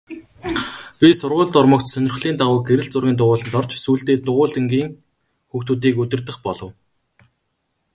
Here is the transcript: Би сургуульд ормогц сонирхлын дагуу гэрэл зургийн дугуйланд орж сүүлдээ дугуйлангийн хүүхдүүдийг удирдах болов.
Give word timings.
Би 0.99 1.09
сургуульд 1.19 1.59
ормогц 1.61 1.87
сонирхлын 1.93 2.35
дагуу 2.37 2.59
гэрэл 2.67 2.91
зургийн 2.91 3.17
дугуйланд 3.17 3.55
орж 3.59 3.71
сүүлдээ 3.83 4.17
дугуйлангийн 4.27 4.89
хүүхдүүдийг 5.49 5.95
удирдах 6.03 6.37
болов. 6.45 6.69